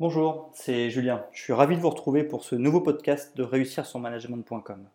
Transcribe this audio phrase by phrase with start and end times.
[0.00, 1.26] Bonjour, c'est Julien.
[1.30, 4.88] Je suis ravi de vous retrouver pour ce nouveau podcast de réussir son management.com.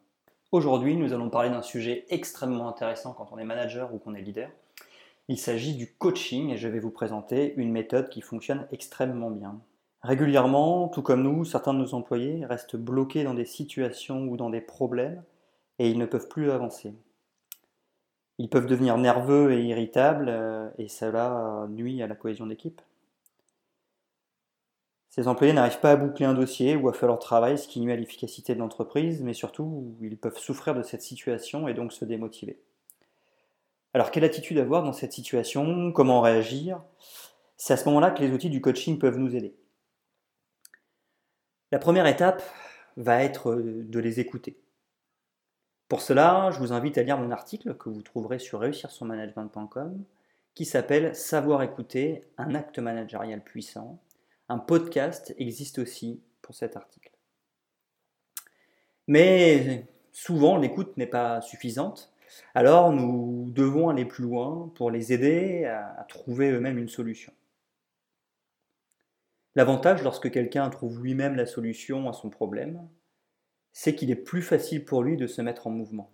[0.51, 4.21] Aujourd'hui, nous allons parler d'un sujet extrêmement intéressant quand on est manager ou qu'on est
[4.23, 4.49] leader.
[5.28, 9.62] Il s'agit du coaching et je vais vous présenter une méthode qui fonctionne extrêmement bien.
[10.02, 14.49] Régulièrement, tout comme nous, certains de nos employés restent bloqués dans des situations ou dans
[14.49, 15.22] des problèmes
[15.78, 16.95] et ils ne peuvent plus avancer.
[18.40, 22.81] Ils peuvent devenir nerveux et irritables euh, et cela nuit à la cohésion d'équipe.
[25.16, 27.80] Ces employés n'arrivent pas à boucler un dossier ou à faire leur travail, ce qui
[27.80, 31.94] nuit à l'efficacité de l'entreprise, mais surtout, ils peuvent souffrir de cette situation et donc
[31.94, 32.60] se démotiver.
[33.94, 35.94] Alors, quelle attitude avoir dans cette situation?
[35.94, 36.84] Comment réagir?
[37.56, 39.56] C'est à ce moment-là que les outils du coaching peuvent nous aider.
[41.72, 42.44] La première étape
[42.98, 44.59] va être de les écouter.
[45.88, 50.04] Pour cela, je vous invite à lire mon article que vous trouverez sur réussirsonmanagement.com
[50.56, 53.98] qui s'appelle Savoir écouter, un acte managérial puissant
[54.49, 57.12] un podcast existe aussi pour cet article.
[59.08, 62.14] Mais souvent, l'écoute n'est pas suffisante.
[62.53, 67.33] Alors, nous devons aller plus loin pour les aider à, trouver eux-mêmes une solution.
[69.55, 72.88] L'avantage lorsque quelqu'un trouve lui-même la solution à son problème,
[73.72, 76.11] c'est qu'il est plus facile pour lui de se mettre en mouvement.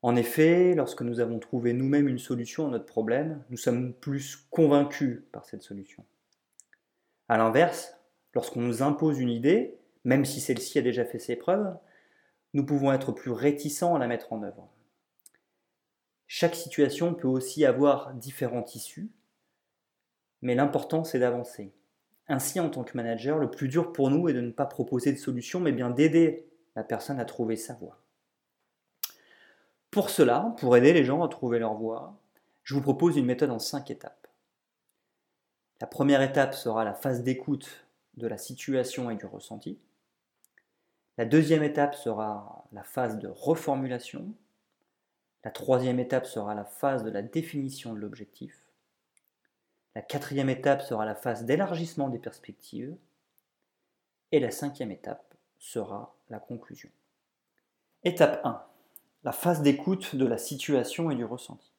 [0.00, 4.46] En effet, lorsque nous avons trouvé nous-mêmes une solution à notre problème, nous sommes plus
[4.50, 6.04] convaincus par cette solution.
[7.28, 7.94] A l'inverse,
[8.34, 11.76] lorsqu'on nous impose une idée, même si celle-ci a déjà fait ses preuves,
[12.52, 14.68] nous pouvons être plus réticents à la mettre en œuvre.
[16.26, 19.10] Chaque situation peut aussi avoir différents issues,
[20.42, 21.72] mais l'important c'est d'avancer.
[22.28, 25.12] Ainsi, en tant que manager, le plus dur pour nous est de ne pas proposer
[25.12, 28.00] de solution, mais bien d'aider la personne à trouver sa voie.
[29.90, 32.18] Pour cela, pour aider les gens à trouver leur voie,
[32.62, 34.23] je vous propose une méthode en cinq étapes.
[35.84, 39.78] La première étape sera la phase d'écoute de la situation et du ressenti.
[41.18, 44.32] La deuxième étape sera la phase de reformulation.
[45.44, 48.64] La troisième étape sera la phase de la définition de l'objectif.
[49.94, 52.96] La quatrième étape sera la phase d'élargissement des perspectives.
[54.32, 56.88] Et la cinquième étape sera la conclusion.
[58.04, 58.64] Étape 1.
[59.24, 61.73] La phase d'écoute de la situation et du ressenti.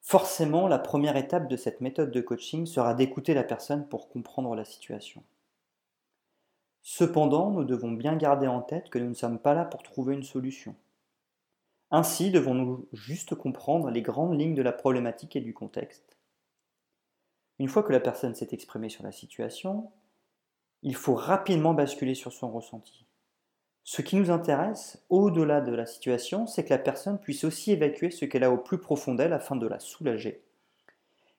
[0.00, 4.54] Forcément, la première étape de cette méthode de coaching sera d'écouter la personne pour comprendre
[4.54, 5.22] la situation.
[6.82, 10.14] Cependant, nous devons bien garder en tête que nous ne sommes pas là pour trouver
[10.14, 10.74] une solution.
[11.90, 16.16] Ainsi, devons-nous juste comprendre les grandes lignes de la problématique et du contexte.
[17.58, 19.90] Une fois que la personne s'est exprimée sur la situation,
[20.82, 23.07] il faut rapidement basculer sur son ressenti.
[23.90, 28.10] Ce qui nous intéresse, au-delà de la situation, c'est que la personne puisse aussi évacuer
[28.10, 30.42] ce qu'elle a au plus profond d'elle afin de la soulager.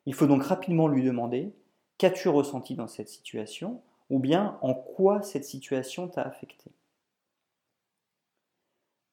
[0.08, 1.54] Il faut donc rapidement lui demander
[2.00, 6.72] Qu'as-tu ressenti dans cette situation ou bien en quoi cette situation t'a affecté?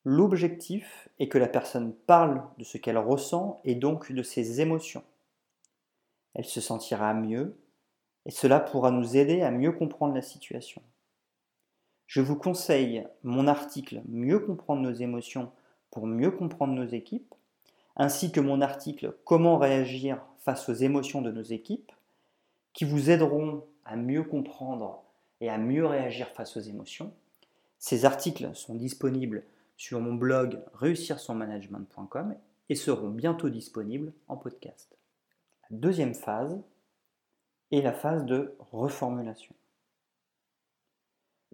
[0.03, 5.05] L'objectif est que la personne parle de ce qu'elle ressent et donc de ses émotions.
[6.33, 7.55] Elle se sentira mieux
[8.25, 10.81] et cela pourra nous aider à mieux comprendre la situation.
[12.07, 15.51] Je vous conseille mon article Mieux comprendre nos émotions
[15.91, 17.35] pour mieux comprendre nos équipes,
[17.97, 21.93] ainsi que mon article Comment réagir face aux émotions de nos équipes,
[22.73, 25.03] qui vous aideront à mieux comprendre
[25.41, 27.13] et à mieux réagir face aux émotions.
[27.79, 29.45] Ces articles sont disponibles
[29.77, 32.35] sur mon blog réussirsonmanagement.com
[32.69, 34.97] et seront bientôt disponibles en podcast.
[35.71, 36.61] La deuxième phase
[37.73, 39.55] est la phase de reformulation.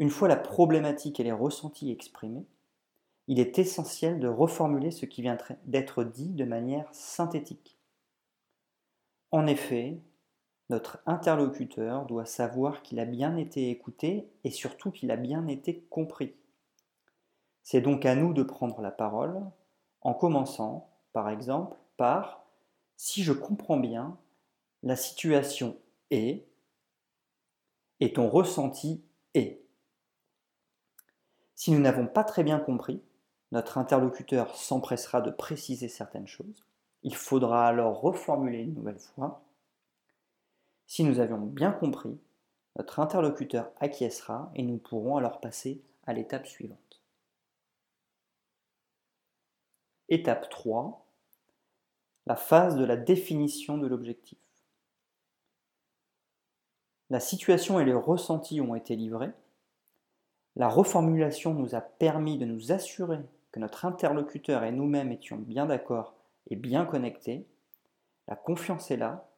[0.03, 2.45] Une fois la problématique et les ressentis exprimés,
[3.29, 7.79] il est essentiel de reformuler ce qui vient d'être dit de manière synthétique.
[9.31, 10.01] En effet,
[10.71, 15.87] notre interlocuteur doit savoir qu'il a bien été écouté et surtout qu'il a bien été
[15.89, 16.35] compris.
[17.63, 19.41] C'est donc à nous de prendre la parole
[20.01, 22.45] en commençant, par exemple, par
[22.97, 24.19] Si je comprends bien,
[24.83, 25.77] la situation
[26.11, 26.45] est
[28.01, 29.62] et ton ressenti est.
[31.63, 33.01] Si nous n'avons pas très bien compris,
[33.53, 36.65] notre interlocuteur s'empressera de préciser certaines choses.
[37.05, 39.45] Il faudra alors reformuler une nouvelle fois.
[40.89, 42.19] Si nous avions bien compris,
[42.75, 47.01] notre interlocuteur acquiescera et nous pourrons alors passer à l'étape suivante.
[50.09, 51.07] Étape 3,
[52.27, 54.41] la phase de la définition de l'objectif.
[57.09, 59.31] La situation et les ressentis ont été livrés.
[60.57, 63.21] La reformulation nous a permis de nous assurer
[63.53, 66.15] que notre interlocuteur et nous-mêmes étions bien d'accord
[66.51, 67.47] et bien connectés.
[68.29, 69.29] La confiance est là.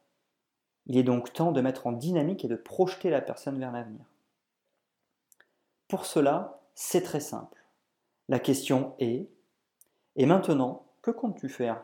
[0.87, 4.05] Il est donc temps de mettre en dynamique et de projeter la personne vers l'avenir.
[5.87, 7.63] Pour cela, c'est très simple.
[8.27, 9.27] La question est
[10.15, 11.83] Et maintenant, que comptes-tu faire?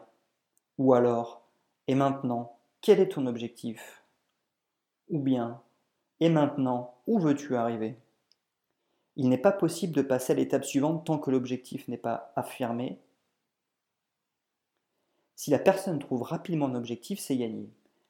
[0.77, 1.43] Ou alors
[1.87, 4.03] Et maintenant, quel est ton objectif?
[5.09, 5.61] Ou bien
[6.19, 7.97] Et maintenant, où veux-tu arriver?
[9.15, 12.99] Il n'est pas possible de passer à l'étape suivante tant que l'objectif n'est pas affirmé.
[15.35, 17.69] Si la personne trouve rapidement un objectif, c'est gagné.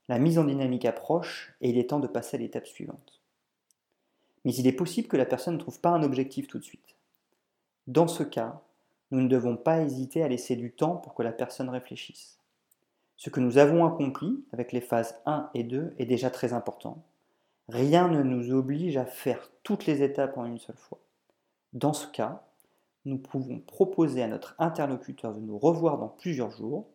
[0.09, 3.21] La mise en dynamique approche et il est temps de passer à l'étape suivante.
[4.43, 6.95] Mais il est possible que la personne ne trouve pas un objectif tout de suite.
[7.87, 8.61] Dans ce cas,
[9.11, 12.37] nous ne devons pas hésiter à laisser du temps pour que la personne réfléchisse.
[13.17, 17.03] Ce que nous avons accompli avec les phases 1 et 2 est déjà très important.
[17.69, 20.99] Rien ne nous oblige à faire toutes les étapes en une seule fois.
[21.73, 22.43] Dans ce cas,
[23.05, 26.87] nous pouvons proposer à notre interlocuteur de nous revoir dans plusieurs jours,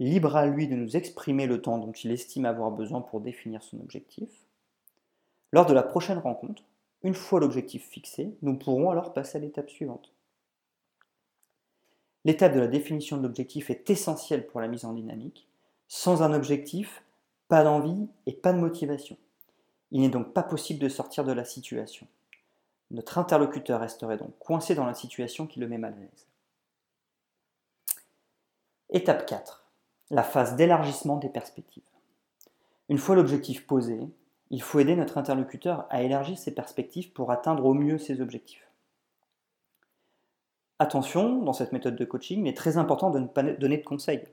[0.00, 3.62] libre à lui de nous exprimer le temps dont il estime avoir besoin pour définir
[3.62, 4.30] son objectif.
[5.52, 6.62] Lors de la prochaine rencontre,
[7.02, 10.12] une fois l'objectif fixé, nous pourrons alors passer à l'étape suivante.
[12.24, 15.48] L'étape de la définition de l'objectif est essentielle pour la mise en dynamique.
[15.86, 17.02] Sans un objectif,
[17.48, 19.16] pas d'envie et pas de motivation.
[19.90, 22.06] Il n'est donc pas possible de sortir de la situation.
[22.90, 26.26] Notre interlocuteur resterait donc coincé dans la situation qui le met mal à l'aise.
[28.90, 29.66] Étape 4.
[30.10, 31.82] La phase d'élargissement des perspectives.
[32.88, 34.00] Une fois l'objectif posé,
[34.50, 38.66] il faut aider notre interlocuteur à élargir ses perspectives pour atteindre au mieux ses objectifs.
[40.78, 43.84] Attention, dans cette méthode de coaching, il est très important de ne pas donner de
[43.84, 44.24] conseils.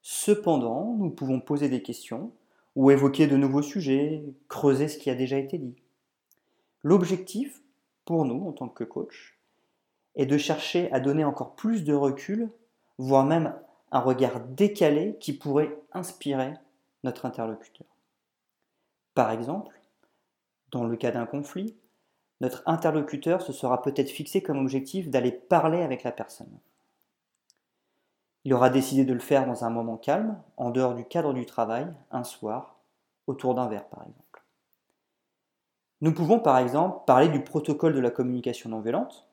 [0.00, 2.32] Cependant, nous pouvons poser des questions
[2.74, 5.76] ou évoquer de nouveaux sujets, creuser ce qui a déjà été dit.
[6.82, 7.62] L'objectif,
[8.04, 9.38] pour nous, en tant que coach,
[10.16, 12.50] est de chercher à donner encore plus de recul,
[12.98, 13.54] voire même
[13.90, 16.54] un regard décalé qui pourrait inspirer
[17.04, 17.86] notre interlocuteur.
[19.14, 19.78] Par exemple,
[20.70, 21.76] dans le cas d'un conflit,
[22.40, 26.58] notre interlocuteur se sera peut-être fixé comme objectif d'aller parler avec la personne.
[28.44, 31.46] Il aura décidé de le faire dans un moment calme, en dehors du cadre du
[31.46, 32.80] travail, un soir,
[33.26, 34.42] autour d'un verre par exemple.
[36.00, 39.28] Nous pouvons par exemple parler du protocole de la communication non violente.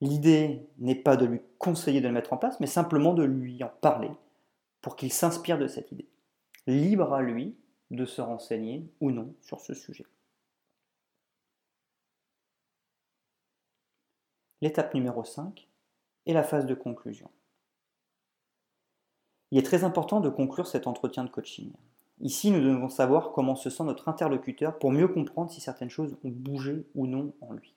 [0.00, 3.62] L'idée n'est pas de lui conseiller de le mettre en place, mais simplement de lui
[3.62, 4.10] en parler
[4.80, 6.08] pour qu'il s'inspire de cette idée.
[6.66, 7.54] Libre à lui
[7.90, 10.06] de se renseigner ou non sur ce sujet.
[14.62, 15.68] L'étape numéro 5
[16.26, 17.30] est la phase de conclusion.
[19.54, 21.70] Il est très important de conclure cet entretien de coaching.
[22.20, 26.16] Ici, nous devons savoir comment se sent notre interlocuteur pour mieux comprendre si certaines choses
[26.24, 27.72] ont bougé ou non en lui.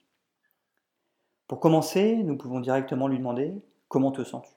[1.47, 3.53] Pour commencer, nous pouvons directement lui demander
[3.89, 4.55] Comment te sens-tu?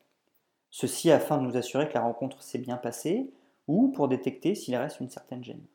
[0.71, 3.31] Ceci afin de nous assurer que la rencontre s'est bien passée
[3.69, 5.67] ou pour détecter s'il reste une certaine gêne.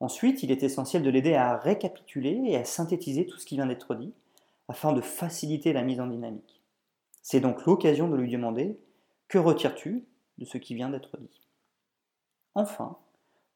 [0.00, 3.66] Ensuite, il est essentiel de l'aider à récapituler et à synthétiser tout ce qui vient
[3.66, 4.12] d'être dit,
[4.66, 6.60] afin de faciliter la mise en dynamique.
[7.22, 8.80] C'est donc l'occasion de lui demander
[9.32, 10.06] Que retires-tu
[10.36, 11.40] de ce qui vient d'être dit?
[12.54, 12.98] Enfin,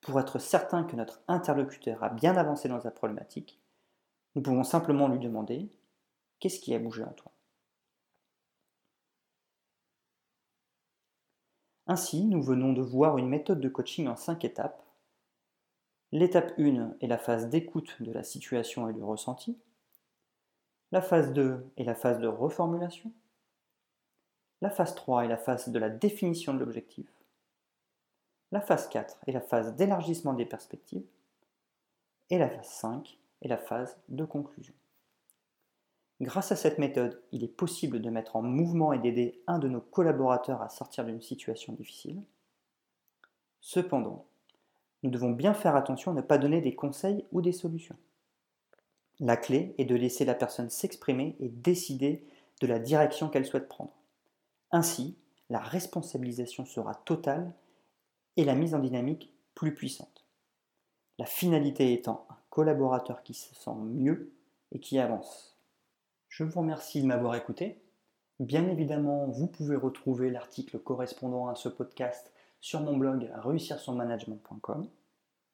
[0.01, 3.61] pour être certain que notre interlocuteur a bien avancé dans sa problématique,
[4.35, 5.69] nous pouvons simplement lui demander
[6.41, 7.31] Qu'est-ce qui a bougé en toi?
[11.87, 14.83] Ainsi, nous venons de voir une méthode de coaching en cinq étapes.
[16.11, 19.59] L'étape 1 est la phase d'écoute de la situation et du ressenti.
[20.91, 23.13] La phase 2 est la phase de reformulation.
[24.67, 27.07] La phase 3 est la phase de la définition de l'objectif.
[28.51, 31.07] La phase 4 est la phase d'élargissement des perspectives.
[32.31, 34.75] Et la phase 5 est la phase de conclusion.
[36.21, 39.69] Grâce à cette méthode, il est possible de mettre en mouvement et d'aider un de
[39.69, 42.21] nos collaborateurs à sortir d'une situation difficile.
[43.61, 44.27] Cependant,
[45.05, 47.97] nous devons bien faire attention à ne pas donner des conseils ou des solutions.
[49.21, 52.27] La clé est de laisser la personne s'exprimer et décider
[52.61, 53.93] de la direction qu'elle souhaite prendre.
[54.73, 55.17] Ainsi,
[55.49, 57.53] la responsabilisation sera totale
[58.37, 60.27] et la mise en dynamique plus puissante.
[61.19, 64.33] La finalité étant un collaborateur qui se sent mieux
[64.73, 65.57] et qui avance.
[66.29, 67.81] Je vous remercie de m'avoir écouté.
[68.41, 74.89] Bien évidemment, vous pouvez retrouver l'article correspondant à ce podcast sur mon blog réussirsonmanagement.com.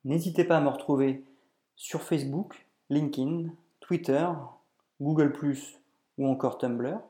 [0.05, 1.25] N'hésitez pas à me retrouver
[1.77, 3.51] sur Facebook, LinkedIn,
[3.81, 4.27] Twitter,
[5.01, 5.33] Google⁇
[6.19, 7.01] ou encore Tumblr,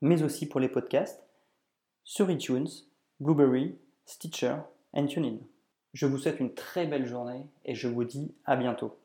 [0.00, 1.24] mais aussi pour les podcasts
[2.02, 2.68] sur iTunes,
[3.20, 4.56] Blueberry, Stitcher
[4.94, 5.38] et TuneIn.
[5.92, 8.98] Je vous souhaite une très belle journée et je vous dis à bientôt.